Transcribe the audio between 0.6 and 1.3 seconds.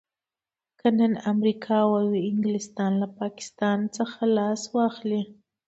که نن